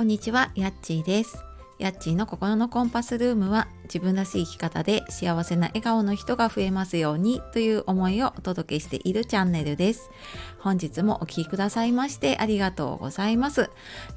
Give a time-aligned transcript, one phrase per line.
[0.00, 1.44] こんにちは、やっちーです。
[1.78, 10.08] やっちーの心のコンパスルームは自分らしい生き方で幸せな笑顔の人が増えますようにという思いをお届けしているチャンネルです。
[10.58, 13.68] 本日もお聴きくださいましてありがとうございます。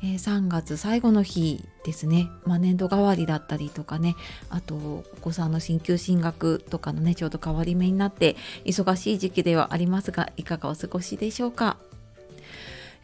[0.01, 4.15] えー3月最後の日ですね、まあ、年度替わりだったりとかね、
[4.49, 11.75] あとお子さんの進級進学とかのね、ちょうど変わり目になって忙しい時期ではありますが、いかがお過ごしでしょうか？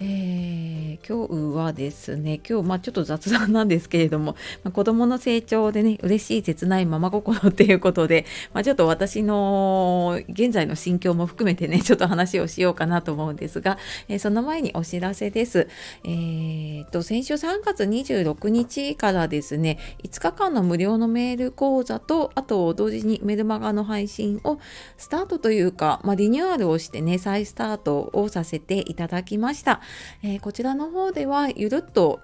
[0.02, 15.68] えー今日はですね今日まあちょっと雑談なんですけれども、まあ、子どもの成長でね嬉しい切ないママ心っていうことで、まあ、ちょっと私の現在の心境も含めてねちょっと話をしようかなと思うんですが、えーその前にお知らせです。
[16.04, 24.60] えーと先週3月26日からですね5日間の無料のメール講座とあと同時にメルマガの配信を
[24.98, 29.82] スタートというか、まあ、リニューアルをしてね再スタートをさせていただきました。
[30.24, 32.20] えーこちらの方ではゆるっと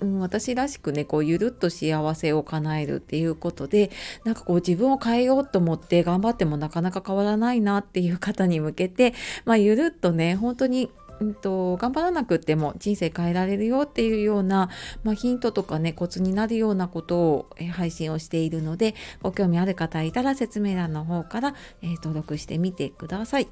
[0.00, 3.90] うん、私らしくねこうゆるっと幸せを叶えるっていうことで
[4.24, 9.14] なんかこう自分を変えようと思って頑張ってもなかなか変わらないなっていう方に向けて、
[9.44, 14.70] まあ、ゆるっとね本当にうんと頑張らなくても人生変えられるよっていうような、
[15.02, 23.48] まあ、ヒントとかねコツになるようなことを配信をしているのでご興味ある方いたら説明欄の方から、えー登録してみてください。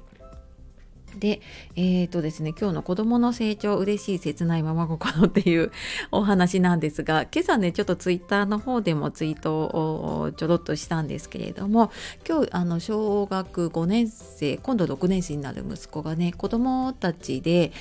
[1.17, 1.41] で、
[1.75, 5.71] えーとですね、今日の子供の成長嬉しい切ないまま心っていう
[6.11, 11.91] お話なんですが今朝ねちょっとツイッターの方でもツイートをちょろっとしたんですけれども
[12.27, 17.71] 今日あの小学5年生今度6年生になる息子がね子供たちで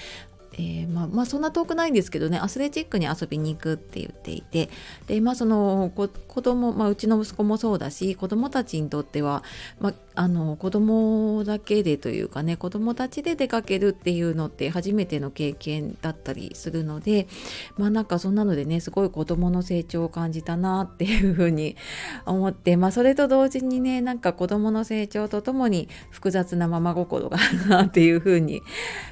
[0.58, 4.70] えーまあ、まあそんな遠くないんですけどねアスレチックに遊びに行くって言っていて
[5.06, 9.44] でまあその子供、まあ、うちの息子もそうだし子供たちにとっては、
[9.80, 17.28] まあ、あの子供だけでというかね子供たちで出かけるっていうのって初めての経験だったりするので
[17.76, 21.76] まあなんかそんなのでねすごい子供の成長を感じたなっていうふうに
[22.24, 28.62] 思ってまあそれと同時にねなんか子供の成長とともに複雑なママ心があるなっていうふうに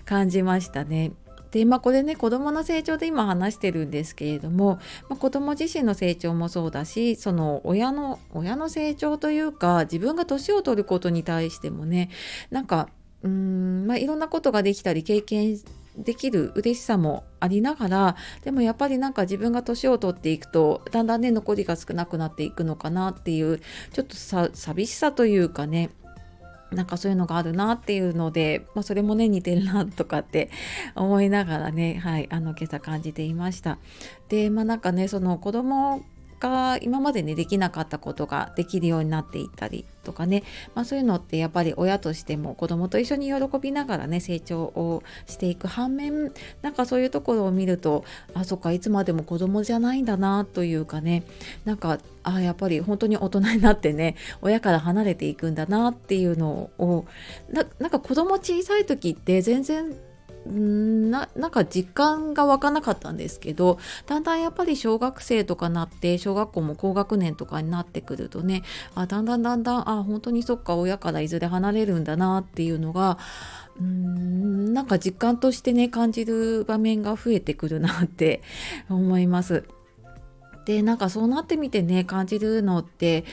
[0.07, 1.13] 感じましたね。
[1.55, 12.11] でまあこれね子どもの成長で今話してるんですけれども、まあ、子ども自身の成長もそうだしその親の親の成長というか自分が年を取ることに対してもね
[12.51, 12.89] なんか
[13.23, 15.57] うーん、まあ、いろんなことができたり経験
[15.97, 23.61] できる嬉しさもありながらでもやっぱりなんか自分が年を取っていくとだんだんね残りが少なくなっていくのかなっていう
[23.93, 24.17] ちょっと
[24.57, 25.91] 寂しさというかね
[26.75, 30.51] なんかそういうのがあるなっていうので、まあ、それもね似てるなとかって
[30.95, 33.79] 思いながらね、はい、あの今朝感じていました。
[34.29, 36.05] でまあなんかねその子供
[36.45, 40.43] が今までねできなかったことができるようになっていったりとかね、
[40.75, 51.23] まあ、そういうのってやっぱり親としても子供と一緒に喜びながらね成長をしていく反面なんかそういうところを見るとあそっかいつまでも子供じゃないんだなというかね。
[51.65, 57.07] なんかあやっぱり本当に大人になってね親から離れていくんだなっていうのを
[57.51, 59.95] ななんか子供小さい時って全然
[60.47, 68.63] ななんか実感が湧かなかったんですけどだんだんやっぱり小学生とかなって小学校も高学年とかになってくるとね
[68.95, 73.19] あだんだんだんだんあ本当にそっか親からいずれ離れるんだなっていうのが
[73.81, 78.43] うんなんか実感としてね感じる場面が増えてくるなって
[78.89, 79.65] 思います。
[80.65, 83.25] でなんかそうなってみてね感じるのって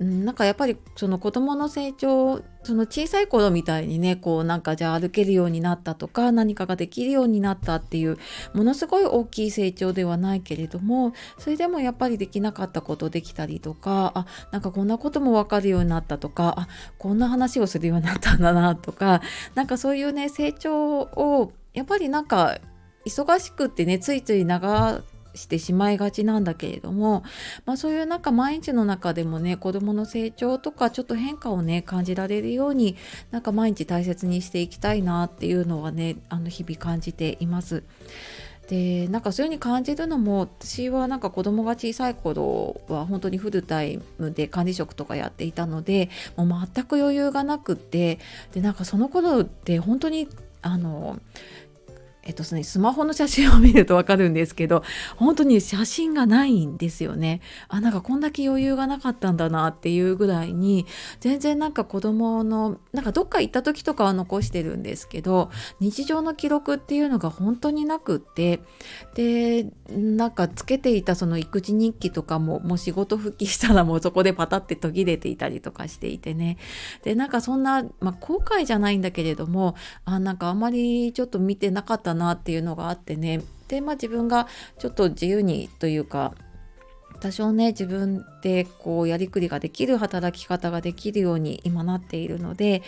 [0.00, 8.18] うんなんかやっぱりその子どもの成長その小さい頃みたいにねこうなんかじゃあ歩けるようになったとか何かができるようになったっていう
[8.54, 16.68] ものすごい大きい成長ではないけれどもそれでもやっぱりできなかったことできたりとかあなんかこんなことも分かるようになったとかあ
[16.98, 19.22] こんな話をするようになったんだなとか
[19.54, 22.58] なんかそういうね成長をやっぱりなんか
[23.06, 25.02] 忙しくってねついつい長
[25.34, 27.24] してしまいがちなんだけれども、
[27.66, 32.96] まあ、そういうなんか毎日の中でもね子どもの成長とかちょっと変化をね感じられるように
[33.30, 37.82] なんか毎日大切にしていきたいなっていうのはねあの日々感じています。
[38.68, 48.18] でなんかそういう風に感じるのも私はなんか子供が小さい頃は本当にフルタイムで管理職とかやっていたのでもう全く余裕がなくって
[48.52, 50.28] でなんかその頃って本当に
[50.62, 51.20] あの
[52.26, 54.82] えっとね、スマホの写真を見るとわかるんですけど
[55.16, 57.40] 本当に写真がないんですよね。
[57.68, 60.86] あなんかこんだけ余裕がなかったんだなっていうぐらいに
[61.20, 65.50] 全然なんか子供のなんかどっか行った時とかは残してるんですけど
[65.80, 68.60] 日常の記録っていうのが本当になくって
[69.14, 76.56] でなんかつけていたその育児日記とかももう仕事復帰したらもうそこでパタって途切れていたりとかしていてね
[77.02, 79.74] でなんかそんな、まあ、後悔じゃないんだけれども
[80.06, 84.46] あなんかあまりちょっと見てなかっただなっていうのがあってねでまあ自分が
[84.78, 86.34] ちょっと自由にというか
[87.20, 92.82] 多少ね自分でこうやりくりができる働き方ができるように今なっているので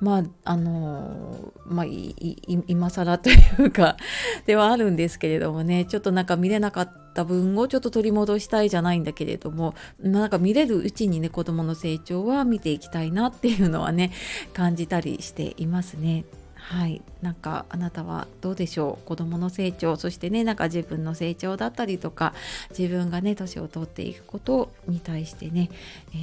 [0.00, 3.98] まああのまあ今更というか
[4.46, 14.12] ではあるんですけれどもねちょっとなんか見れなかった分をちょっと取り戻したいじゃないんだけれどもなんか見れるうちにね子どもの成長は見ていきたいなっていうのはね
[14.54, 16.24] 感じたりしていますね。
[16.64, 17.02] はい。
[17.22, 19.06] なんかあなたはどうでしょう？
[19.06, 22.34] 子どもの成長そしてねなんか自分の成長だったりとか
[22.70, 25.70] 自分がね年を取っていくことに対してね、
[26.14, 26.16] え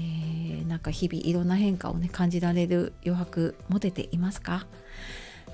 [0.64, 4.66] ー、なんか日々いろんな変化をね感じられる余白持てていますか？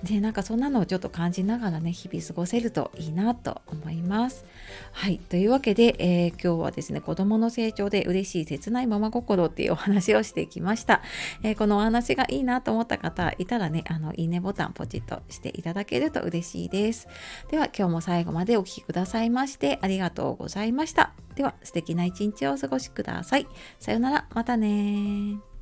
[0.03, 4.45] でなんかそんなのをちょっと感じながらね日々過ごせるといいなと思います。
[4.91, 11.01] はいというわけで、えー、今日はですね子どもの成長で嬉しい切ないママ心っていうお話をしてきました。
[11.43, 17.07] えー、このお話がいいなと思った方いたらねあのいいねボタンポチッとしていただけると嬉しいです。
[17.49, 21.13] では今日も最後までお聴きくださいましてありがとうございました。
[21.35, 23.47] では素敵な一日をお過ごしください。
[23.79, 25.54] さようならまたね